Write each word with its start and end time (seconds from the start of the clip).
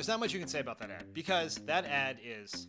There's 0.00 0.08
not 0.08 0.18
much 0.18 0.32
you 0.32 0.38
can 0.38 0.48
say 0.48 0.60
about 0.60 0.78
that 0.78 0.90
ad 0.90 1.12
because 1.12 1.56
that 1.66 1.84
ad 1.84 2.16
is 2.24 2.66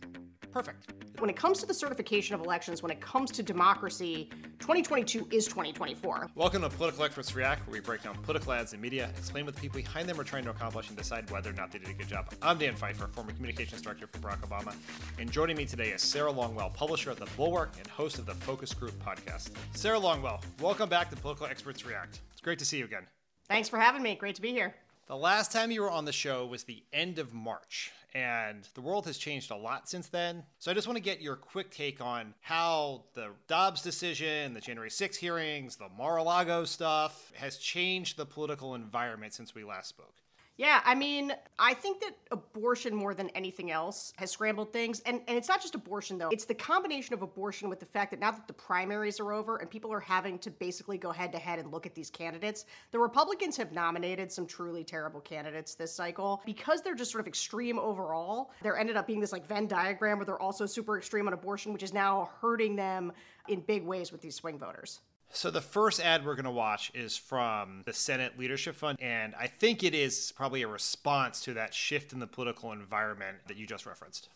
perfect. 0.50 0.92
When 1.18 1.30
it 1.30 1.36
comes 1.36 1.60
to 1.60 1.66
the 1.66 1.72
certification 1.72 2.34
of 2.34 2.42
elections, 2.42 2.82
when 2.82 2.92
it 2.92 3.00
comes 3.00 3.30
to 3.30 3.42
democracy, 3.42 4.28
2022 4.58 5.28
is 5.30 5.46
2024. 5.46 6.28
Welcome 6.34 6.60
to 6.60 6.68
Political 6.68 7.04
Experts 7.04 7.34
React, 7.34 7.66
where 7.66 7.72
we 7.72 7.80
break 7.80 8.02
down 8.02 8.16
political 8.16 8.52
ads 8.52 8.74
and 8.74 8.82
media, 8.82 9.08
explain 9.16 9.46
what 9.46 9.54
the 9.54 9.62
people 9.62 9.80
behind 9.80 10.10
them 10.10 10.20
are 10.20 10.24
trying 10.24 10.44
to 10.44 10.50
accomplish, 10.50 10.90
and 10.90 10.98
decide 10.98 11.30
whether 11.30 11.48
or 11.48 11.54
not 11.54 11.72
they 11.72 11.78
did 11.78 11.88
a 11.88 11.94
good 11.94 12.06
job. 12.06 12.30
I'm 12.42 12.58
Dan 12.58 12.76
Pfeiffer, 12.76 13.06
former 13.06 13.32
communications 13.32 13.80
director 13.80 14.06
for 14.08 14.18
Barack 14.18 14.40
Obama, 14.40 14.74
and 15.18 15.32
joining 15.32 15.56
me 15.56 15.64
today 15.64 15.88
is 15.88 16.02
Sarah 16.02 16.34
Longwell, 16.34 16.74
publisher 16.74 17.12
of 17.12 17.18
The 17.18 17.28
Bulwark 17.34 17.78
and 17.78 17.86
host 17.86 18.18
of 18.18 18.26
the 18.26 18.34
Focus 18.34 18.74
Group 18.74 18.92
podcast. 19.02 19.52
Sarah 19.72 19.98
Longwell, 19.98 20.42
welcome 20.60 20.90
back 20.90 21.08
to 21.08 21.16
Political 21.16 21.46
Experts 21.46 21.86
React. 21.86 22.20
It's 22.30 22.42
great 22.42 22.58
to 22.58 22.66
see 22.66 22.76
you 22.76 22.84
again. 22.84 23.06
Thanks 23.48 23.70
for 23.70 23.78
having 23.78 24.02
me. 24.02 24.16
Great 24.16 24.34
to 24.34 24.42
be 24.42 24.50
here. 24.50 24.74
The 25.08 25.16
last 25.16 25.50
time 25.50 25.72
you 25.72 25.82
were 25.82 25.90
on 25.90 26.04
the 26.04 26.12
show 26.12 26.46
was 26.46 26.62
the 26.62 26.84
end 26.92 27.18
of 27.18 27.34
March, 27.34 27.90
and 28.14 28.68
the 28.74 28.80
world 28.80 29.04
has 29.06 29.18
changed 29.18 29.50
a 29.50 29.56
lot 29.56 29.88
since 29.88 30.06
then. 30.06 30.44
So 30.60 30.70
I 30.70 30.74
just 30.74 30.86
want 30.86 30.96
to 30.96 31.02
get 31.02 31.20
your 31.20 31.34
quick 31.34 31.72
take 31.72 32.00
on 32.00 32.34
how 32.40 33.02
the 33.14 33.30
Dobbs 33.48 33.82
decision, 33.82 34.54
the 34.54 34.60
January 34.60 34.90
6 34.90 35.16
hearings, 35.16 35.74
the 35.74 35.88
Mar 35.88 36.18
a 36.18 36.22
Lago 36.22 36.64
stuff 36.64 37.32
has 37.34 37.56
changed 37.56 38.16
the 38.16 38.24
political 38.24 38.76
environment 38.76 39.34
since 39.34 39.56
we 39.56 39.64
last 39.64 39.88
spoke. 39.88 40.21
Yeah, 40.58 40.80
I 40.84 40.94
mean, 40.94 41.32
I 41.58 41.72
think 41.72 42.00
that 42.02 42.14
abortion 42.30 42.94
more 42.94 43.14
than 43.14 43.30
anything 43.30 43.70
else 43.70 44.12
has 44.16 44.30
scrambled 44.30 44.72
things. 44.72 45.00
And, 45.00 45.22
and 45.26 45.38
it's 45.38 45.48
not 45.48 45.62
just 45.62 45.74
abortion, 45.74 46.18
though. 46.18 46.28
It's 46.28 46.44
the 46.44 46.54
combination 46.54 47.14
of 47.14 47.22
abortion 47.22 47.70
with 47.70 47.80
the 47.80 47.86
fact 47.86 48.10
that 48.10 48.20
now 48.20 48.32
that 48.32 48.46
the 48.46 48.52
primaries 48.52 49.18
are 49.18 49.32
over 49.32 49.56
and 49.56 49.70
people 49.70 49.92
are 49.92 50.00
having 50.00 50.38
to 50.40 50.50
basically 50.50 50.98
go 50.98 51.10
head 51.10 51.32
to 51.32 51.38
head 51.38 51.58
and 51.58 51.72
look 51.72 51.86
at 51.86 51.94
these 51.94 52.10
candidates, 52.10 52.66
the 52.90 52.98
Republicans 52.98 53.56
have 53.56 53.72
nominated 53.72 54.30
some 54.30 54.46
truly 54.46 54.84
terrible 54.84 55.20
candidates 55.20 55.74
this 55.74 55.94
cycle. 55.94 56.42
Because 56.44 56.82
they're 56.82 56.94
just 56.94 57.10
sort 57.10 57.22
of 57.22 57.26
extreme 57.26 57.78
overall, 57.78 58.50
there 58.62 58.76
ended 58.76 58.96
up 58.96 59.06
being 59.06 59.20
this 59.20 59.32
like 59.32 59.46
Venn 59.46 59.66
diagram 59.66 60.18
where 60.18 60.26
they're 60.26 60.42
also 60.42 60.66
super 60.66 60.98
extreme 60.98 61.26
on 61.26 61.32
abortion, 61.32 61.72
which 61.72 61.82
is 61.82 61.94
now 61.94 62.30
hurting 62.42 62.76
them 62.76 63.10
in 63.48 63.60
big 63.60 63.84
ways 63.84 64.12
with 64.12 64.20
these 64.20 64.36
swing 64.36 64.58
voters. 64.58 65.00
So 65.34 65.50
the 65.50 65.62
first 65.62 65.98
ad 65.98 66.26
we're 66.26 66.34
going 66.34 66.44
to 66.44 66.50
watch 66.50 66.92
is 66.94 67.16
from 67.16 67.82
the 67.86 67.94
Senate 67.94 68.38
Leadership 68.38 68.76
Fund, 68.76 68.98
and 69.00 69.34
I 69.34 69.46
think 69.46 69.82
it 69.82 69.94
is 69.94 70.30
probably 70.36 70.60
a 70.60 70.68
response 70.68 71.40
to 71.44 71.54
that 71.54 71.72
shift 71.72 72.12
in 72.12 72.18
the 72.18 72.26
political 72.26 72.70
environment 72.70 73.38
that 73.48 73.56
you 73.56 73.66
just 73.66 73.86
referenced. 73.86 74.28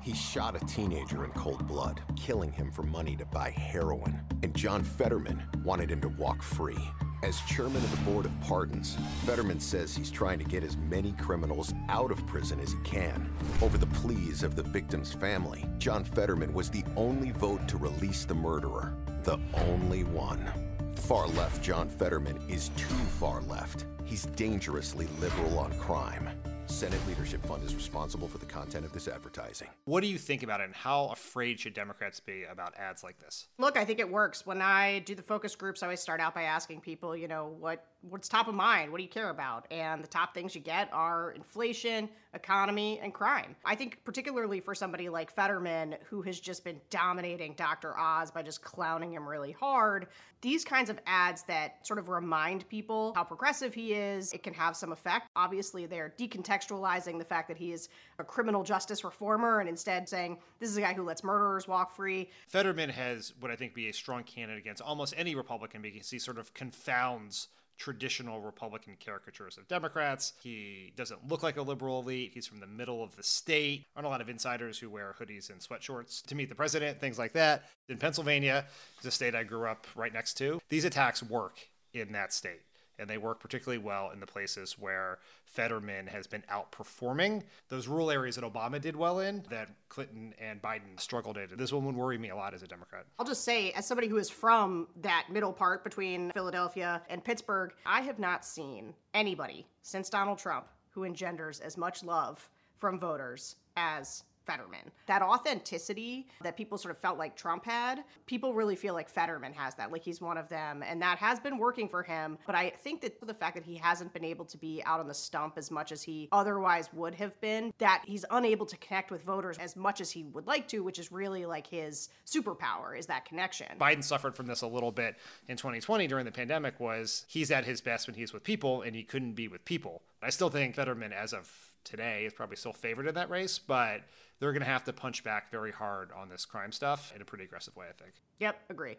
He 0.00 0.14
shot 0.14 0.56
a 0.56 0.66
teenager 0.66 1.24
in 1.24 1.32
cold 1.32 1.66
blood, 1.66 2.00
killing 2.16 2.50
him 2.50 2.70
for 2.72 2.82
money 2.82 3.14
to 3.16 3.26
buy 3.26 3.50
heroin. 3.50 4.18
And 4.42 4.54
John 4.54 4.82
Fetterman 4.82 5.42
wanted 5.62 5.90
him 5.90 6.00
to 6.00 6.08
walk 6.08 6.42
free. 6.42 6.78
As 7.24 7.40
chairman 7.46 7.82
of 7.82 7.90
the 7.90 8.10
Board 8.10 8.26
of 8.26 8.40
Pardons, 8.42 8.98
Fetterman 9.24 9.58
says 9.58 9.96
he's 9.96 10.10
trying 10.10 10.38
to 10.40 10.44
get 10.44 10.62
as 10.62 10.76
many 10.76 11.12
criminals 11.12 11.72
out 11.88 12.10
of 12.10 12.26
prison 12.26 12.60
as 12.60 12.72
he 12.72 12.78
can. 12.84 13.30
Over 13.62 13.78
the 13.78 13.86
pleas 13.86 14.42
of 14.42 14.56
the 14.56 14.62
victim's 14.62 15.14
family, 15.14 15.64
John 15.78 16.04
Fetterman 16.04 16.52
was 16.52 16.68
the 16.68 16.84
only 16.96 17.30
vote 17.30 17.66
to 17.68 17.78
release 17.78 18.26
the 18.26 18.34
murderer. 18.34 18.94
The 19.22 19.38
only 19.54 20.04
one. 20.04 20.50
Far 20.96 21.26
left 21.28 21.62
John 21.62 21.88
Fetterman 21.88 22.42
is 22.46 22.68
too 22.76 23.04
far 23.18 23.40
left. 23.40 23.86
He's 24.04 24.26
dangerously 24.26 25.08
liberal 25.18 25.58
on 25.58 25.72
crime. 25.78 26.28
Senate 26.66 27.00
Leadership 27.06 27.44
Fund 27.46 27.62
is 27.62 27.74
responsible 27.74 28.26
for 28.26 28.38
the 28.38 28.46
content 28.46 28.84
of 28.84 28.92
this 28.92 29.06
advertising. 29.06 29.68
What 29.84 30.02
do 30.02 30.06
you 30.06 30.18
think 30.18 30.42
about 30.42 30.60
it, 30.60 30.64
and 30.64 30.74
how 30.74 31.06
afraid 31.08 31.60
should 31.60 31.74
Democrats 31.74 32.20
be 32.20 32.44
about 32.44 32.74
ads 32.76 33.04
like 33.04 33.18
this? 33.18 33.46
Look, 33.58 33.76
I 33.76 33.84
think 33.84 34.00
it 34.00 34.10
works. 34.10 34.44
When 34.44 34.60
I 34.60 35.00
do 35.00 35.14
the 35.14 35.22
focus 35.22 35.54
groups, 35.54 35.82
I 35.82 35.86
always 35.86 36.00
start 36.00 36.20
out 36.20 36.34
by 36.34 36.42
asking 36.42 36.80
people, 36.80 37.16
you 37.16 37.28
know, 37.28 37.54
what 37.58 37.86
what's 38.08 38.28
top 38.28 38.48
of 38.48 38.54
mind? 38.54 38.90
What 38.90 38.98
do 38.98 39.02
you 39.02 39.08
care 39.08 39.30
about? 39.30 39.66
And 39.70 40.02
the 40.02 40.08
top 40.08 40.34
things 40.34 40.54
you 40.54 40.60
get 40.60 40.92
are 40.92 41.32
inflation, 41.32 42.08
economy, 42.34 43.00
and 43.02 43.12
crime. 43.14 43.56
I 43.64 43.74
think 43.74 43.98
particularly 44.04 44.60
for 44.60 44.74
somebody 44.74 45.08
like 45.08 45.30
Fetterman, 45.30 45.96
who 46.08 46.22
has 46.22 46.38
just 46.38 46.64
been 46.64 46.80
dominating 46.90 47.54
Dr. 47.54 47.96
Oz 47.98 48.30
by 48.30 48.42
just 48.42 48.62
clowning 48.62 49.12
him 49.12 49.26
really 49.26 49.52
hard, 49.52 50.08
these 50.42 50.64
kinds 50.64 50.90
of 50.90 50.98
ads 51.06 51.42
that 51.44 51.86
sort 51.86 51.98
of 51.98 52.08
remind 52.10 52.68
people 52.68 53.12
how 53.14 53.24
progressive 53.24 53.72
he 53.72 53.94
is, 53.94 54.32
it 54.32 54.42
can 54.42 54.52
have 54.52 54.76
some 54.76 54.92
effect. 54.92 55.28
Obviously, 55.36 55.86
they're 55.86 56.12
decontextualizing 56.18 57.18
the 57.18 57.24
fact 57.24 57.48
that 57.48 57.56
he 57.56 57.72
is 57.72 57.88
a 58.18 58.24
criminal 58.24 58.62
justice 58.62 59.04
reformer 59.04 59.60
and 59.60 59.68
instead 59.68 60.08
saying 60.08 60.38
this 60.60 60.68
is 60.68 60.76
a 60.76 60.82
guy 60.82 60.92
who 60.92 61.02
lets 61.02 61.24
murderers 61.24 61.66
walk 61.66 61.94
free. 61.94 62.28
Fetterman 62.48 62.90
has 62.90 63.32
what 63.40 63.50
I 63.50 63.56
think 63.56 63.74
be 63.74 63.88
a 63.88 63.92
strong 63.92 64.22
candidate 64.24 64.60
against 64.60 64.82
almost 64.82 65.14
any 65.16 65.34
Republican 65.34 65.80
because 65.80 66.10
he 66.10 66.18
sort 66.18 66.38
of 66.38 66.52
confounds 66.52 67.48
traditional 67.78 68.40
Republican 68.40 68.96
caricatures 69.04 69.56
of 69.58 69.66
Democrats. 69.68 70.32
He 70.42 70.92
doesn't 70.96 71.28
look 71.28 71.42
like 71.42 71.56
a 71.56 71.62
liberal 71.62 72.00
elite. 72.00 72.32
He's 72.34 72.46
from 72.46 72.60
the 72.60 72.66
middle 72.66 73.02
of 73.02 73.16
the 73.16 73.22
state. 73.22 73.86
Aren't 73.96 74.06
a 74.06 74.10
lot 74.10 74.20
of 74.20 74.28
insiders 74.28 74.78
who 74.78 74.90
wear 74.90 75.14
hoodies 75.20 75.50
and 75.50 75.60
sweatshorts 75.60 76.24
to 76.26 76.34
meet 76.34 76.48
the 76.48 76.54
president, 76.54 77.00
things 77.00 77.18
like 77.18 77.32
that. 77.32 77.64
In 77.88 77.98
Pennsylvania, 77.98 78.66
the 79.02 79.10
state 79.10 79.34
I 79.34 79.44
grew 79.44 79.66
up 79.66 79.86
right 79.94 80.12
next 80.12 80.34
to, 80.34 80.60
these 80.68 80.84
attacks 80.84 81.22
work 81.22 81.58
in 81.92 82.12
that 82.12 82.32
state 82.32 82.62
and 82.98 83.08
they 83.08 83.18
work 83.18 83.40
particularly 83.40 83.82
well 83.82 84.10
in 84.10 84.20
the 84.20 84.26
places 84.26 84.78
where 84.78 85.18
Fetterman 85.44 86.06
has 86.06 86.26
been 86.26 86.42
outperforming 86.52 87.42
those 87.68 87.88
rural 87.88 88.10
areas 88.10 88.36
that 88.36 88.44
Obama 88.44 88.80
did 88.80 88.96
well 88.96 89.20
in 89.20 89.44
that 89.50 89.68
Clinton 89.88 90.34
and 90.40 90.60
Biden 90.62 90.98
struggled 90.98 91.36
in. 91.36 91.48
This 91.56 91.72
one 91.72 91.84
would 91.84 91.96
worry 91.96 92.18
me 92.18 92.30
a 92.30 92.36
lot 92.36 92.54
as 92.54 92.62
a 92.62 92.68
Democrat. 92.68 93.06
I'll 93.18 93.26
just 93.26 93.44
say, 93.44 93.72
as 93.72 93.86
somebody 93.86 94.08
who 94.08 94.18
is 94.18 94.30
from 94.30 94.88
that 95.02 95.26
middle 95.30 95.52
part 95.52 95.84
between 95.84 96.30
Philadelphia 96.32 97.02
and 97.08 97.22
Pittsburgh, 97.22 97.72
I 97.86 98.00
have 98.02 98.18
not 98.18 98.44
seen 98.44 98.94
anybody 99.12 99.66
since 99.82 100.08
Donald 100.08 100.38
Trump 100.38 100.66
who 100.90 101.04
engenders 101.04 101.60
as 101.60 101.76
much 101.76 102.04
love 102.04 102.48
from 102.78 102.98
voters 102.98 103.56
as 103.76 104.22
Fetterman. 104.44 104.90
That 105.06 105.22
authenticity 105.22 106.28
that 106.42 106.56
people 106.56 106.78
sort 106.78 106.94
of 106.94 106.98
felt 106.98 107.18
like 107.18 107.36
Trump 107.36 107.64
had, 107.64 108.04
people 108.26 108.54
really 108.54 108.76
feel 108.76 108.94
like 108.94 109.08
Fetterman 109.08 109.52
has 109.54 109.74
that, 109.76 109.90
like 109.90 110.02
he's 110.02 110.20
one 110.20 110.38
of 110.38 110.48
them. 110.48 110.82
And 110.82 111.00
that 111.02 111.18
has 111.18 111.40
been 111.40 111.58
working 111.58 111.88
for 111.88 112.02
him. 112.02 112.38
But 112.46 112.54
I 112.54 112.70
think 112.70 113.00
that 113.02 113.20
the 113.26 113.34
fact 113.34 113.54
that 113.56 113.64
he 113.64 113.76
hasn't 113.76 114.12
been 114.12 114.24
able 114.24 114.44
to 114.46 114.58
be 114.58 114.82
out 114.84 115.00
on 115.00 115.08
the 115.08 115.14
stump 115.14 115.54
as 115.56 115.70
much 115.70 115.92
as 115.92 116.02
he 116.02 116.28
otherwise 116.32 116.90
would 116.92 117.14
have 117.14 117.38
been, 117.40 117.72
that 117.78 118.02
he's 118.06 118.24
unable 118.30 118.66
to 118.66 118.76
connect 118.78 119.10
with 119.10 119.22
voters 119.22 119.58
as 119.58 119.76
much 119.76 120.00
as 120.00 120.10
he 120.10 120.24
would 120.24 120.46
like 120.46 120.68
to, 120.68 120.82
which 120.82 120.98
is 120.98 121.10
really 121.10 121.46
like 121.46 121.66
his 121.66 122.08
superpower, 122.26 122.98
is 122.98 123.06
that 123.06 123.24
connection. 123.24 123.66
Biden 123.80 124.04
suffered 124.04 124.34
from 124.34 124.46
this 124.46 124.62
a 124.62 124.66
little 124.66 124.92
bit 124.92 125.16
in 125.48 125.56
2020 125.56 126.06
during 126.06 126.24
the 126.24 126.32
pandemic 126.32 126.78
was 126.80 127.24
he's 127.28 127.50
at 127.50 127.64
his 127.64 127.80
best 127.80 128.06
when 128.06 128.14
he's 128.14 128.32
with 128.32 128.44
people 128.44 128.82
and 128.82 128.94
he 128.94 129.02
couldn't 129.02 129.32
be 129.32 129.48
with 129.48 129.64
people. 129.64 130.02
I 130.22 130.30
still 130.30 130.50
think 130.50 130.74
Fetterman 130.74 131.12
as 131.12 131.32
of 131.32 131.50
today 131.84 132.24
is 132.24 132.32
probably 132.32 132.56
still 132.56 132.72
favored 132.72 133.06
in 133.06 133.14
that 133.14 133.30
race, 133.30 133.58
but 133.58 134.00
they're 134.40 134.52
going 134.52 134.62
to 134.62 134.66
have 134.68 134.84
to 134.84 134.92
punch 134.92 135.24
back 135.24 135.50
very 135.50 135.72
hard 135.72 136.10
on 136.12 136.28
this 136.28 136.44
crime 136.44 136.72
stuff 136.72 137.12
in 137.14 137.22
a 137.22 137.24
pretty 137.24 137.44
aggressive 137.44 137.76
way, 137.76 137.86
I 137.88 137.92
think. 138.02 138.14
Yep, 138.40 138.56
agree. 138.70 138.96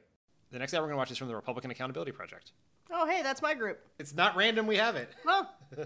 The 0.51 0.59
next 0.59 0.73
ad 0.73 0.81
we're 0.81 0.87
going 0.87 0.95
to 0.95 0.99
watch 0.99 1.11
is 1.11 1.17
from 1.17 1.27
the 1.27 1.35
Republican 1.35 1.71
Accountability 1.71 2.11
Project. 2.11 2.51
Oh, 2.91 3.07
hey, 3.07 3.21
that's 3.23 3.41
my 3.41 3.53
group. 3.53 3.79
It's 3.99 4.13
not 4.13 4.35
random, 4.35 4.67
we 4.67 4.77
have 4.77 4.95
it. 4.95 5.09
Well, 5.25 5.49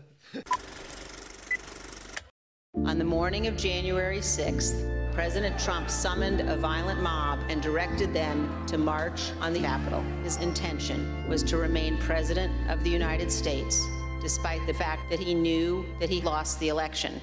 On 2.86 2.98
the 2.98 3.04
morning 3.04 3.48
of 3.48 3.58
January 3.58 4.20
6th, 4.20 5.14
President 5.14 5.60
Trump 5.60 5.90
summoned 5.90 6.42
a 6.42 6.56
violent 6.56 7.02
mob 7.02 7.40
and 7.50 7.62
directed 7.62 8.14
them 8.14 8.66
to 8.68 8.78
march 8.78 9.32
on 9.42 9.54
the 9.54 9.60
Capitol. 9.60 10.02
His 10.24 10.38
intention 10.38 11.28
was 11.28 11.44
to 11.44 11.58
remain 11.58 11.98
President 11.98 12.54
of 12.70 12.84
the 12.84 12.90
United 12.90 13.32
States, 13.32 13.86
despite 14.22 14.66
the 14.66 14.74
fact 14.74 15.10
that 15.10 15.20
he 15.20 15.34
knew 15.34 15.86
that 16.00 16.10
he 16.10 16.22
lost 16.22 16.60
the 16.60 16.70
election. 16.70 17.20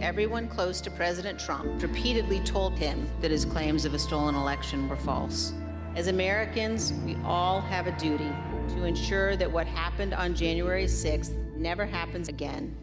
Everyone 0.00 0.48
close 0.48 0.80
to 0.82 0.90
President 0.90 1.38
Trump 1.38 1.82
repeatedly 1.82 2.40
told 2.40 2.78
him 2.78 3.08
that 3.20 3.30
his 3.30 3.44
claims 3.44 3.84
of 3.84 3.94
a 3.94 3.98
stolen 3.98 4.34
election 4.34 4.88
were 4.88 4.96
false. 4.96 5.52
As 5.96 6.06
Americans, 6.06 6.92
we 7.04 7.16
all 7.24 7.60
have 7.60 7.86
a 7.86 7.92
duty 7.98 8.30
to 8.68 8.84
ensure 8.84 9.36
that 9.36 9.50
what 9.50 9.66
happened 9.66 10.14
on 10.14 10.34
January 10.34 10.84
6th 10.84 11.34
never 11.56 11.84
happens 11.86 12.28
again. 12.28 12.76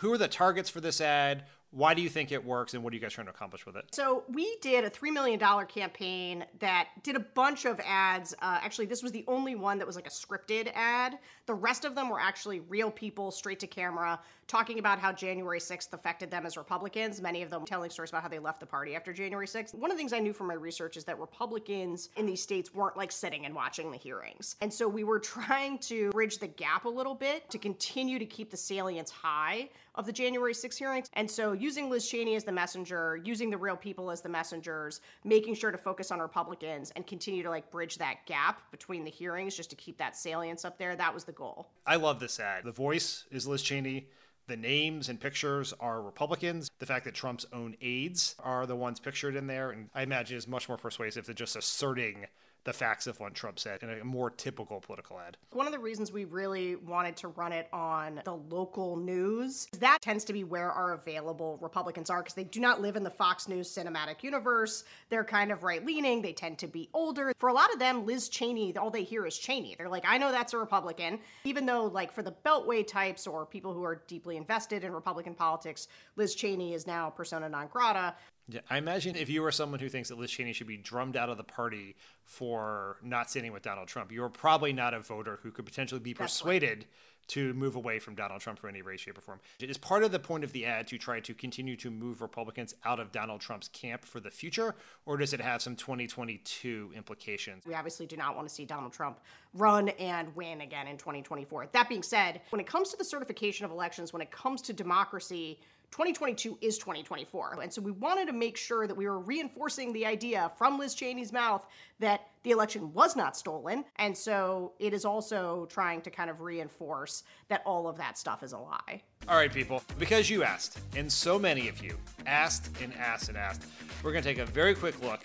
Who 0.00 0.12
are 0.12 0.18
the 0.18 0.28
targets 0.28 0.68
for 0.68 0.80
this 0.80 1.00
ad? 1.00 1.44
Why 1.76 1.92
do 1.92 2.00
you 2.00 2.08
think 2.08 2.32
it 2.32 2.42
works, 2.42 2.72
and 2.72 2.82
what 2.82 2.94
are 2.94 2.96
you 2.96 3.02
guys 3.02 3.12
trying 3.12 3.26
to 3.26 3.34
accomplish 3.34 3.66
with 3.66 3.76
it? 3.76 3.84
So 3.94 4.24
we 4.32 4.56
did 4.62 4.84
a 4.84 4.88
$3 4.88 5.12
million 5.12 5.38
campaign 5.66 6.46
that 6.58 6.88
did 7.02 7.16
a 7.16 7.20
bunch 7.20 7.66
of 7.66 7.78
ads. 7.84 8.32
Uh, 8.40 8.58
actually, 8.62 8.86
this 8.86 9.02
was 9.02 9.12
the 9.12 9.26
only 9.28 9.56
one 9.56 9.76
that 9.76 9.86
was 9.86 9.94
like 9.94 10.06
a 10.06 10.10
scripted 10.10 10.72
ad. 10.74 11.18
The 11.44 11.52
rest 11.52 11.84
of 11.84 11.94
them 11.94 12.08
were 12.08 12.18
actually 12.18 12.60
real 12.60 12.90
people, 12.90 13.30
straight 13.30 13.60
to 13.60 13.66
camera, 13.66 14.18
talking 14.46 14.78
about 14.78 14.98
how 14.98 15.12
January 15.12 15.58
6th 15.58 15.92
affected 15.92 16.30
them 16.30 16.46
as 16.46 16.56
Republicans, 16.56 17.20
many 17.20 17.42
of 17.42 17.50
them 17.50 17.66
telling 17.66 17.90
stories 17.90 18.10
about 18.10 18.22
how 18.22 18.28
they 18.28 18.38
left 18.38 18.60
the 18.60 18.66
party 18.66 18.94
after 18.94 19.12
January 19.12 19.46
6th. 19.46 19.74
One 19.74 19.90
of 19.90 19.98
the 19.98 20.00
things 20.00 20.14
I 20.14 20.18
knew 20.18 20.32
from 20.32 20.46
my 20.46 20.54
research 20.54 20.96
is 20.96 21.04
that 21.04 21.18
Republicans 21.20 22.08
in 22.16 22.24
these 22.24 22.40
states 22.40 22.74
weren't 22.74 22.96
like 22.96 23.12
sitting 23.12 23.44
and 23.44 23.54
watching 23.54 23.90
the 23.90 23.98
hearings. 23.98 24.56
And 24.62 24.72
so 24.72 24.88
we 24.88 25.04
were 25.04 25.18
trying 25.36 25.78
to 25.80 26.10
bridge 26.10 26.38
the 26.38 26.46
gap 26.46 26.86
a 26.86 26.88
little 26.88 27.14
bit 27.14 27.50
to 27.50 27.58
continue 27.58 28.18
to 28.18 28.26
keep 28.26 28.50
the 28.50 28.56
salience 28.56 29.10
high 29.10 29.68
of 29.96 30.06
the 30.06 30.12
January 30.12 30.52
6th 30.52 30.78
hearings. 30.78 31.08
And 31.14 31.30
so 31.30 31.52
using 31.52 31.90
Liz 31.90 32.08
Cheney 32.08 32.36
as 32.36 32.44
the 32.44 32.52
messenger, 32.52 33.20
using 33.24 33.50
the 33.50 33.58
real 33.58 33.76
people 33.76 34.10
as 34.10 34.20
the 34.20 34.28
messengers, 34.28 35.00
making 35.24 35.54
sure 35.54 35.70
to 35.70 35.78
focus 35.78 36.10
on 36.10 36.20
Republicans 36.20 36.92
and 36.96 37.06
continue 37.06 37.42
to 37.42 37.50
like 37.50 37.70
bridge 37.70 37.98
that 37.98 38.26
gap 38.26 38.70
between 38.70 39.04
the 39.04 39.10
hearings 39.10 39.56
just 39.56 39.70
to 39.70 39.76
keep 39.76 39.98
that 39.98 40.16
salience 40.16 40.64
up 40.64 40.78
there. 40.78 40.96
That 40.96 41.14
was 41.14 41.24
the 41.24 41.32
goal. 41.32 41.68
I 41.86 41.96
love 41.96 42.20
this 42.20 42.38
ad. 42.38 42.64
The 42.64 42.72
voice 42.72 43.24
is 43.30 43.46
Liz 43.46 43.62
Cheney. 43.62 44.08
The 44.48 44.56
names 44.56 45.08
and 45.08 45.18
pictures 45.18 45.74
are 45.80 46.00
Republicans. 46.00 46.70
The 46.78 46.86
fact 46.86 47.04
that 47.06 47.14
Trump's 47.14 47.46
own 47.52 47.74
aides 47.80 48.36
are 48.38 48.64
the 48.64 48.76
ones 48.76 49.00
pictured 49.00 49.34
in 49.34 49.48
there, 49.48 49.70
and 49.70 49.90
I 49.92 50.02
imagine 50.02 50.36
is 50.36 50.46
much 50.46 50.68
more 50.68 50.78
persuasive 50.78 51.26
than 51.26 51.34
just 51.34 51.56
asserting 51.56 52.26
the 52.66 52.72
facts 52.72 53.06
of 53.06 53.18
what 53.20 53.32
Trump 53.32 53.58
said 53.60 53.82
in 53.82 53.90
a 53.90 54.04
more 54.04 54.28
typical 54.28 54.80
political 54.80 55.18
ad. 55.20 55.36
One 55.52 55.66
of 55.66 55.72
the 55.72 55.78
reasons 55.78 56.12
we 56.12 56.24
really 56.24 56.74
wanted 56.74 57.16
to 57.18 57.28
run 57.28 57.52
it 57.52 57.68
on 57.72 58.20
the 58.24 58.34
local 58.34 58.96
news 58.96 59.68
is 59.72 59.78
that 59.78 60.02
tends 60.02 60.24
to 60.24 60.32
be 60.32 60.42
where 60.42 60.70
our 60.70 60.92
available 60.92 61.58
Republicans 61.62 62.10
are 62.10 62.22
because 62.22 62.34
they 62.34 62.44
do 62.44 62.58
not 62.58 62.82
live 62.82 62.96
in 62.96 63.04
the 63.04 63.10
Fox 63.10 63.46
News 63.46 63.72
cinematic 63.72 64.24
universe. 64.24 64.84
They're 65.10 65.24
kind 65.24 65.52
of 65.52 65.62
right 65.62 65.84
leaning. 65.86 66.20
They 66.20 66.32
tend 66.32 66.58
to 66.58 66.66
be 66.66 66.90
older. 66.92 67.32
For 67.38 67.48
a 67.48 67.52
lot 67.52 67.72
of 67.72 67.78
them, 67.78 68.04
Liz 68.04 68.28
Cheney, 68.28 68.76
all 68.76 68.90
they 68.90 69.04
hear 69.04 69.24
is 69.26 69.38
Cheney. 69.38 69.76
They're 69.78 69.88
like, 69.88 70.04
I 70.06 70.18
know 70.18 70.32
that's 70.32 70.52
a 70.52 70.58
Republican. 70.58 71.20
Even 71.44 71.66
though, 71.66 71.84
like, 71.84 72.12
for 72.12 72.24
the 72.24 72.34
Beltway 72.44 72.84
types 72.84 73.28
or 73.28 73.46
people 73.46 73.72
who 73.72 73.84
are 73.84 74.02
deeply 74.08 74.36
invested 74.36 74.82
in 74.82 74.92
Republican 74.92 75.34
politics, 75.34 75.86
Liz 76.16 76.34
Cheney 76.34 76.74
is 76.74 76.84
now 76.84 77.10
persona 77.10 77.48
non 77.48 77.68
grata. 77.68 78.14
Yeah, 78.48 78.60
I 78.70 78.78
imagine 78.78 79.16
if 79.16 79.28
you 79.28 79.42
were 79.42 79.50
someone 79.50 79.80
who 79.80 79.88
thinks 79.88 80.08
that 80.08 80.18
Liz 80.18 80.30
Cheney 80.30 80.52
should 80.52 80.68
be 80.68 80.76
drummed 80.76 81.16
out 81.16 81.28
of 81.28 81.36
the 81.36 81.44
party 81.44 81.96
for 82.22 82.96
not 83.02 83.28
standing 83.28 83.52
with 83.52 83.62
Donald 83.62 83.88
Trump, 83.88 84.12
you're 84.12 84.28
probably 84.28 84.72
not 84.72 84.94
a 84.94 85.00
voter 85.00 85.40
who 85.42 85.50
could 85.50 85.66
potentially 85.66 86.00
be 86.00 86.14
persuaded 86.14 86.78
right. 86.78 86.86
To 87.28 87.54
move 87.54 87.76
away 87.76 87.98
from 87.98 88.14
Donald 88.14 88.40
Trump 88.40 88.58
for 88.58 88.68
any 88.68 88.82
way, 88.82 88.96
shape, 88.96 89.18
or 89.18 89.20
form. 89.20 89.40
It 89.60 89.70
is 89.70 89.78
part 89.78 90.04
of 90.04 90.12
the 90.12 90.18
point 90.18 90.44
of 90.44 90.52
the 90.52 90.66
ad 90.66 90.86
to 90.88 90.98
try 90.98 91.20
to 91.20 91.34
continue 91.34 91.76
to 91.76 91.90
move 91.90 92.22
Republicans 92.22 92.74
out 92.84 93.00
of 93.00 93.12
Donald 93.12 93.40
Trump's 93.40 93.68
camp 93.68 94.04
for 94.04 94.20
the 94.20 94.30
future, 94.30 94.74
or 95.04 95.16
does 95.16 95.32
it 95.32 95.40
have 95.40 95.62
some 95.62 95.76
2022 95.76 96.92
implications? 96.94 97.64
We 97.66 97.74
obviously 97.74 98.06
do 98.06 98.16
not 98.16 98.36
want 98.36 98.48
to 98.48 98.54
see 98.54 98.64
Donald 98.64 98.92
Trump 98.92 99.20
run 99.54 99.88
and 99.90 100.34
win 100.36 100.60
again 100.60 100.86
in 100.86 100.96
2024. 100.96 101.68
That 101.72 101.88
being 101.88 102.02
said, 102.02 102.40
when 102.50 102.60
it 102.60 102.66
comes 102.66 102.90
to 102.90 102.96
the 102.96 103.04
certification 103.04 103.64
of 103.64 103.70
elections, 103.70 104.12
when 104.12 104.22
it 104.22 104.30
comes 104.30 104.62
to 104.62 104.72
democracy, 104.72 105.58
2022 105.90 106.58
is 106.60 106.78
2024. 106.78 107.58
And 107.62 107.72
so 107.72 107.80
we 107.80 107.92
wanted 107.92 108.26
to 108.26 108.32
make 108.32 108.56
sure 108.56 108.86
that 108.86 108.96
we 108.96 109.06
were 109.06 109.18
reinforcing 109.18 109.92
the 109.92 110.04
idea 110.04 110.50
from 110.58 110.78
Liz 110.78 110.94
Cheney's 110.94 111.32
mouth 111.32 111.66
that 112.00 112.28
the 112.46 112.52
election 112.52 112.92
was 112.92 113.16
not 113.16 113.36
stolen. 113.36 113.84
And 113.96 114.16
so 114.16 114.72
it 114.78 114.94
is 114.94 115.04
also 115.04 115.66
trying 115.68 116.00
to 116.02 116.10
kind 116.10 116.30
of 116.30 116.40
reinforce 116.40 117.24
that 117.48 117.60
all 117.66 117.88
of 117.88 117.96
that 117.96 118.16
stuff 118.16 118.44
is 118.44 118.52
a 118.52 118.58
lie. 118.58 119.02
All 119.28 119.36
right, 119.36 119.52
people, 119.52 119.82
because 119.98 120.30
you 120.30 120.44
asked, 120.44 120.78
and 120.94 121.12
so 121.12 121.40
many 121.40 121.66
of 121.66 121.82
you 121.82 121.98
asked 122.24 122.70
and 122.80 122.94
asked 122.94 123.28
and 123.28 123.36
asked, 123.36 123.64
we're 124.00 124.12
going 124.12 124.22
to 124.22 124.28
take 124.28 124.38
a 124.38 124.46
very 124.46 124.76
quick 124.76 125.02
look 125.02 125.24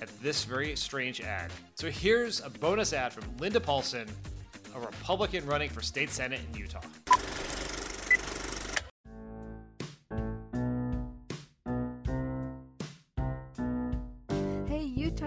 at 0.00 0.08
this 0.22 0.44
very 0.46 0.74
strange 0.74 1.20
ad. 1.20 1.50
So 1.74 1.90
here's 1.90 2.40
a 2.40 2.48
bonus 2.48 2.94
ad 2.94 3.12
from 3.12 3.24
Linda 3.36 3.60
Paulson, 3.60 4.08
a 4.74 4.80
Republican 4.80 5.44
running 5.44 5.68
for 5.68 5.82
state 5.82 6.08
Senate 6.08 6.40
in 6.50 6.58
Utah. 6.58 6.80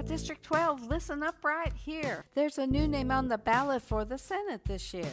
District 0.07 0.44
12, 0.44 0.88
listen 0.88 1.22
up 1.22 1.44
right 1.44 1.74
here. 1.74 2.25
There's 2.34 2.57
a 2.57 2.66
new 2.66 2.88
name 2.88 3.12
on 3.12 3.28
the 3.28 3.38
ballot 3.38 3.81
for 3.81 4.06
the 4.06 4.18
Senate 4.18 4.63
this 4.66 4.94
year. 4.94 5.12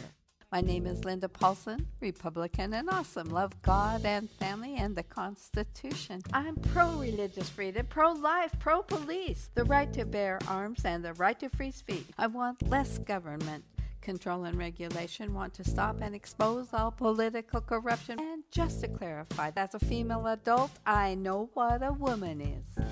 My 0.51 0.61
name 0.61 0.85
is 0.85 1.03
Linda 1.03 1.27
Paulson, 1.27 1.87
Republican 1.99 2.73
and 2.73 2.89
awesome. 2.89 3.29
Love 3.29 3.61
God 3.61 4.05
and 4.05 4.29
family 4.29 4.75
and 4.75 4.95
the 4.95 5.03
Constitution. 5.03 6.21
I'm 6.33 6.55
pro 6.55 6.91
religious 6.93 7.49
freedom, 7.49 7.87
pro 7.87 8.13
life, 8.13 8.55
pro 8.59 8.83
police, 8.83 9.49
the 9.53 9.65
right 9.65 9.91
to 9.93 10.05
bear 10.05 10.39
arms, 10.47 10.85
and 10.85 11.03
the 11.03 11.13
right 11.13 11.37
to 11.39 11.49
free 11.49 11.71
speech. 11.71 12.07
I 12.17 12.27
want 12.27 12.69
less 12.69 12.97
government 12.99 13.65
control 14.01 14.45
and 14.45 14.57
regulation, 14.57 15.33
want 15.33 15.53
to 15.55 15.63
stop 15.63 15.97
and 16.01 16.15
expose 16.15 16.67
all 16.73 16.91
political 16.91 17.59
corruption. 17.59 18.19
And 18.19 18.43
just 18.51 18.81
to 18.81 18.87
clarify, 18.87 19.51
as 19.57 19.73
a 19.73 19.79
female 19.79 20.25
adult, 20.27 20.71
I 20.85 21.15
know 21.15 21.49
what 21.53 21.83
a 21.83 21.91
woman 21.91 22.39
is. 22.39 22.85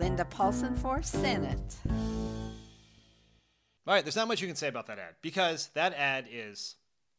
Linda 0.00 0.24
Paulson 0.24 0.74
for 0.76 1.02
Senate. 1.02 1.76
All 3.86 3.94
right, 3.94 4.02
there's 4.02 4.16
not 4.16 4.28
much 4.28 4.40
you 4.40 4.46
can 4.46 4.56
say 4.56 4.68
about 4.68 4.86
that 4.86 4.98
ad 4.98 5.16
because 5.20 5.68
that 5.74 5.92
ad 5.92 6.26
is 6.32 6.76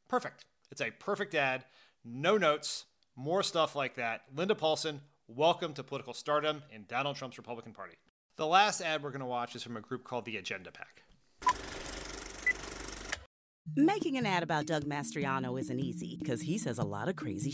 perfect. 0.10 0.46
It's 0.72 0.82
a 0.82 0.90
perfect 0.90 1.36
ad, 1.36 1.64
no 2.04 2.40
notes, 2.40 2.86
more 3.16 3.44
stuff 3.44 3.76
like 3.76 3.98
that. 3.98 4.24
Linda 4.36 4.56
Paulson, 4.56 5.02
welcome 5.28 5.76
to 5.76 5.84
political 5.84 6.16
stardom 6.16 6.64
in 6.72 6.86
Donald 6.88 7.18
Trump's 7.18 7.38
Republican 7.38 7.74
Party. 7.74 7.98
The 8.38 8.48
last 8.48 8.82
ad 8.82 9.04
we're 9.04 9.12
going 9.12 9.20
to 9.20 9.28
watch 9.28 9.56
is 9.56 9.62
from 9.62 9.78
a 9.78 9.82
group 9.82 10.04
called 10.04 10.26
the 10.26 10.38
Agenda 10.38 10.72
PAC. 10.72 11.04
Making 13.76 14.18
an 14.18 14.26
ad 14.26 14.42
about 14.42 14.66
Doug 14.66 14.86
Mastriano 14.86 15.60
isn't 15.60 15.80
easy 15.80 16.18
because 16.18 16.42
he 16.42 16.58
says 16.58 16.80
a 16.80 16.84
lot 16.84 17.10
of 17.10 17.16
crazy 17.16 17.52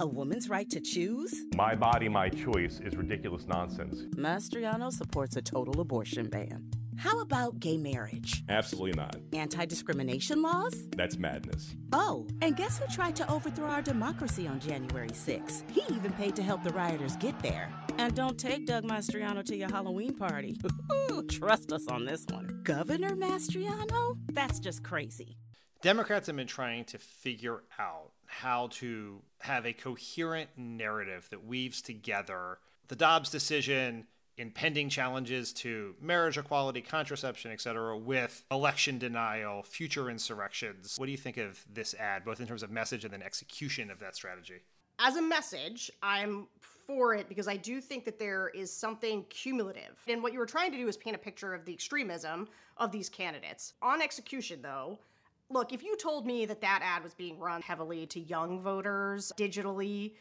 a 0.00 0.06
woman's 0.06 0.48
right 0.48 0.68
to 0.70 0.80
choose? 0.80 1.44
My 1.54 1.74
body, 1.74 2.08
my 2.08 2.28
choice 2.28 2.80
is 2.80 2.96
ridiculous 2.96 3.46
nonsense. 3.46 4.02
Mastriano 4.16 4.92
supports 4.92 5.36
a 5.36 5.42
total 5.42 5.80
abortion 5.80 6.28
ban. 6.28 6.70
How 6.98 7.20
about 7.20 7.58
gay 7.58 7.78
marriage? 7.78 8.44
Absolutely 8.48 8.92
not. 8.92 9.16
Anti 9.32 9.64
discrimination 9.66 10.42
laws? 10.42 10.84
That's 10.96 11.18
madness. 11.18 11.74
Oh, 11.92 12.28
and 12.42 12.54
guess 12.56 12.78
who 12.78 12.86
tried 12.94 13.16
to 13.16 13.30
overthrow 13.30 13.68
our 13.68 13.82
democracy 13.82 14.46
on 14.46 14.60
January 14.60 15.08
6th? 15.08 15.68
He 15.70 15.82
even 15.92 16.12
paid 16.12 16.36
to 16.36 16.42
help 16.42 16.62
the 16.62 16.70
rioters 16.70 17.16
get 17.16 17.38
there. 17.40 17.72
And 17.98 18.14
don't 18.14 18.38
take 18.38 18.66
Doug 18.66 18.84
Mastriano 18.84 19.44
to 19.44 19.56
your 19.56 19.70
Halloween 19.70 20.14
party. 20.14 20.56
Trust 21.30 21.72
us 21.72 21.88
on 21.88 22.04
this 22.04 22.24
one. 22.30 22.60
Governor 22.62 23.16
Mastriano? 23.16 24.16
That's 24.32 24.60
just 24.60 24.84
crazy. 24.84 25.36
Democrats 25.82 26.28
have 26.28 26.36
been 26.36 26.46
trying 26.46 26.84
to 26.84 26.96
figure 26.96 27.64
out 27.76 28.12
how 28.26 28.68
to 28.68 29.20
have 29.40 29.66
a 29.66 29.72
coherent 29.72 30.48
narrative 30.56 31.26
that 31.30 31.44
weaves 31.44 31.82
together 31.82 32.58
the 32.86 32.94
Dobbs 32.94 33.30
decision, 33.30 34.06
impending 34.36 34.88
challenges 34.88 35.52
to 35.52 35.96
marriage 36.00 36.38
equality, 36.38 36.82
contraception, 36.82 37.50
etc., 37.50 37.98
with 37.98 38.44
election 38.52 38.98
denial, 38.98 39.64
future 39.64 40.08
insurrections. 40.08 40.94
What 40.98 41.06
do 41.06 41.12
you 41.12 41.18
think 41.18 41.36
of 41.36 41.64
this 41.72 41.94
ad, 41.94 42.24
both 42.24 42.40
in 42.40 42.46
terms 42.46 42.62
of 42.62 42.70
message 42.70 43.04
and 43.04 43.12
then 43.12 43.22
execution 43.22 43.90
of 43.90 43.98
that 43.98 44.14
strategy? 44.14 44.62
As 45.00 45.16
a 45.16 45.22
message, 45.22 45.90
I'm 46.00 46.46
for 46.86 47.14
it 47.14 47.28
because 47.28 47.48
I 47.48 47.56
do 47.56 47.80
think 47.80 48.04
that 48.04 48.20
there 48.20 48.50
is 48.54 48.72
something 48.72 49.24
cumulative. 49.30 49.98
And 50.06 50.22
what 50.22 50.32
you 50.32 50.38
were 50.38 50.46
trying 50.46 50.70
to 50.70 50.78
do 50.78 50.86
is 50.86 50.96
paint 50.96 51.16
a 51.16 51.18
picture 51.18 51.54
of 51.54 51.64
the 51.64 51.72
extremism 51.72 52.46
of 52.76 52.92
these 52.92 53.08
candidates. 53.08 53.74
On 53.82 54.00
execution, 54.00 54.60
though, 54.62 55.00
Look, 55.50 55.72
if 55.72 55.82
you 55.82 55.96
told 55.96 56.26
me 56.26 56.46
that 56.46 56.60
that 56.62 56.80
ad 56.82 57.02
was 57.02 57.14
being 57.14 57.38
run 57.38 57.60
heavily 57.60 58.06
to 58.06 58.20
young 58.20 58.60
voters 58.60 59.32
digitally, 59.36 60.14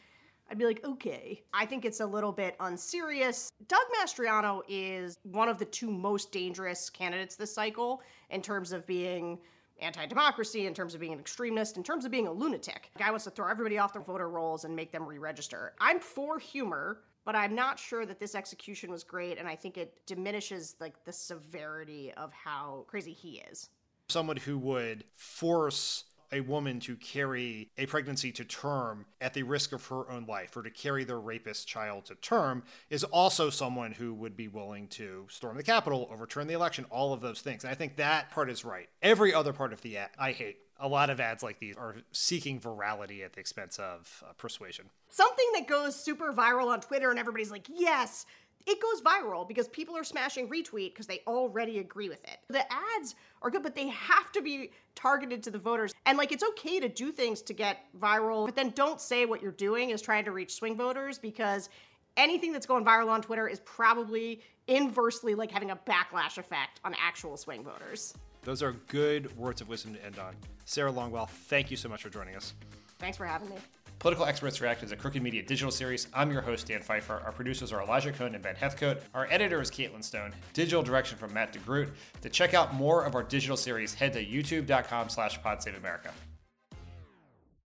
I'd 0.49 0.57
be 0.57 0.65
like, 0.65 0.83
okay. 0.83 1.43
I 1.53 1.65
think 1.65 1.85
it's 1.85 2.01
a 2.01 2.05
little 2.05 2.33
bit 2.33 2.57
unserious. 2.59 3.53
Doug 3.69 3.85
Mastriano 3.97 4.61
is 4.67 5.17
one 5.23 5.47
of 5.47 5.57
the 5.57 5.65
two 5.65 5.89
most 5.89 6.33
dangerous 6.33 6.89
candidates 6.89 7.37
this 7.37 7.53
cycle 7.53 8.01
in 8.29 8.41
terms 8.41 8.73
of 8.73 8.85
being 8.85 9.39
anti 9.79 10.05
democracy, 10.05 10.67
in 10.67 10.73
terms 10.73 10.93
of 10.93 10.99
being 10.99 11.13
an 11.13 11.19
extremist, 11.19 11.77
in 11.77 11.83
terms 11.83 12.03
of 12.03 12.11
being 12.11 12.27
a 12.27 12.31
lunatic. 12.31 12.89
The 12.93 12.99
guy 12.99 13.09
wants 13.09 13.23
to 13.23 13.31
throw 13.31 13.49
everybody 13.49 13.77
off 13.77 13.93
their 13.93 14.01
voter 14.01 14.29
rolls 14.29 14.65
and 14.65 14.75
make 14.75 14.91
them 14.91 15.05
re 15.07 15.17
register. 15.17 15.73
I'm 15.79 16.01
for 16.01 16.37
humor, 16.37 17.03
but 17.23 17.35
I'm 17.35 17.55
not 17.55 17.79
sure 17.79 18.05
that 18.05 18.19
this 18.19 18.35
execution 18.35 18.91
was 18.91 19.05
great, 19.05 19.37
and 19.37 19.47
I 19.47 19.55
think 19.55 19.77
it 19.77 20.05
diminishes 20.05 20.75
like 20.81 21.03
the 21.05 21.13
severity 21.13 22.11
of 22.17 22.33
how 22.33 22.83
crazy 22.87 23.13
he 23.13 23.41
is 23.49 23.69
someone 24.09 24.37
who 24.37 24.57
would 24.57 25.03
force 25.15 26.05
a 26.33 26.39
woman 26.41 26.79
to 26.79 26.95
carry 26.95 27.69
a 27.77 27.85
pregnancy 27.85 28.31
to 28.31 28.45
term 28.45 29.05
at 29.19 29.33
the 29.33 29.43
risk 29.43 29.73
of 29.73 29.85
her 29.87 30.09
own 30.09 30.25
life 30.25 30.55
or 30.55 30.63
to 30.63 30.69
carry 30.69 31.03
their 31.03 31.19
rapist 31.19 31.67
child 31.67 32.05
to 32.05 32.15
term 32.15 32.63
is 32.89 33.03
also 33.03 33.49
someone 33.49 33.91
who 33.91 34.13
would 34.13 34.37
be 34.37 34.47
willing 34.47 34.87
to 34.87 35.25
storm 35.29 35.57
the 35.57 35.63
Capitol, 35.63 36.09
overturn 36.11 36.47
the 36.47 36.53
election, 36.53 36.85
all 36.89 37.13
of 37.13 37.21
those 37.21 37.41
things. 37.41 37.63
And 37.63 37.71
I 37.71 37.75
think 37.75 37.97
that 37.97 38.31
part 38.31 38.49
is 38.49 38.63
right. 38.63 38.87
Every 39.01 39.33
other 39.33 39.51
part 39.53 39.73
of 39.73 39.81
the 39.81 39.97
ad, 39.97 40.09
I 40.17 40.31
hate. 40.31 40.57
A 40.79 40.87
lot 40.87 41.11
of 41.11 41.19
ads 41.19 41.43
like 41.43 41.59
these 41.59 41.75
are 41.75 41.97
seeking 42.11 42.59
virality 42.59 43.23
at 43.23 43.33
the 43.33 43.39
expense 43.39 43.77
of 43.77 44.23
uh, 44.27 44.33
persuasion. 44.33 44.89
Something 45.09 45.45
that 45.53 45.67
goes 45.67 45.95
super 45.95 46.33
viral 46.33 46.67
on 46.67 46.81
Twitter 46.81 47.11
and 47.11 47.19
everybody's 47.19 47.51
like, 47.51 47.67
yes, 47.69 48.25
it 48.65 48.79
goes 48.81 49.01
viral 49.01 49.47
because 49.47 49.67
people 49.67 49.95
are 49.97 50.03
smashing 50.03 50.47
retweet 50.47 50.93
because 50.93 51.07
they 51.07 51.21
already 51.27 51.79
agree 51.79 52.09
with 52.09 52.23
it. 52.23 52.37
The 52.49 52.63
ads 52.71 53.15
are 53.41 53.49
good, 53.49 53.63
but 53.63 53.75
they 53.75 53.87
have 53.87 54.31
to 54.33 54.41
be 54.41 54.71
targeted 54.95 55.43
to 55.43 55.51
the 55.51 55.57
voters. 55.57 55.93
And 56.05 56.17
like, 56.17 56.31
it's 56.31 56.43
okay 56.43 56.79
to 56.79 56.89
do 56.89 57.11
things 57.11 57.41
to 57.43 57.53
get 57.53 57.85
viral, 57.99 58.45
but 58.45 58.55
then 58.55 58.71
don't 58.71 59.01
say 59.01 59.25
what 59.25 59.41
you're 59.41 59.51
doing 59.51 59.89
is 59.89 60.01
trying 60.01 60.25
to 60.25 60.31
reach 60.31 60.53
swing 60.53 60.75
voters 60.75 61.17
because 61.17 61.69
anything 62.17 62.51
that's 62.51 62.65
going 62.65 62.85
viral 62.85 63.09
on 63.09 63.21
Twitter 63.21 63.47
is 63.47 63.59
probably 63.61 64.41
inversely 64.67 65.35
like 65.35 65.51
having 65.51 65.71
a 65.71 65.75
backlash 65.75 66.37
effect 66.37 66.79
on 66.83 66.95
actual 66.99 67.37
swing 67.37 67.63
voters. 67.63 68.13
Those 68.43 68.63
are 68.63 68.73
good 68.87 69.35
words 69.37 69.61
of 69.61 69.69
wisdom 69.69 69.93
to 69.93 70.05
end 70.05 70.17
on. 70.19 70.35
Sarah 70.65 70.91
Longwell, 70.91 71.29
thank 71.29 71.69
you 71.69 71.77
so 71.77 71.89
much 71.89 72.01
for 72.01 72.09
joining 72.09 72.35
us. 72.35 72.53
Thanks 72.99 73.17
for 73.17 73.25
having 73.25 73.49
me. 73.49 73.55
Political 74.01 74.25
Experts 74.25 74.59
React 74.59 74.81
is 74.81 74.91
a 74.91 74.95
Crooked 74.95 75.21
Media 75.21 75.43
digital 75.43 75.69
series. 75.69 76.07
I'm 76.11 76.31
your 76.31 76.41
host, 76.41 76.65
Dan 76.65 76.81
Pfeiffer. 76.81 77.21
Our 77.23 77.31
producers 77.31 77.71
are 77.71 77.83
Elijah 77.83 78.11
Cohn 78.11 78.33
and 78.33 78.43
Ben 78.43 78.55
Heathcote. 78.55 78.99
Our 79.13 79.27
editor 79.29 79.61
is 79.61 79.69
Caitlin 79.69 80.03
Stone. 80.03 80.33
Digital 80.53 80.81
direction 80.81 81.19
from 81.19 81.31
Matt 81.35 81.53
DeGroot. 81.53 81.91
To 82.21 82.29
check 82.29 82.55
out 82.55 82.73
more 82.73 83.03
of 83.03 83.13
our 83.13 83.21
digital 83.21 83.55
series, 83.55 83.93
head 83.93 84.13
to 84.13 84.25
youtube.com 84.25 85.09
slash 85.09 85.39
podsaveamerica. 85.41 86.09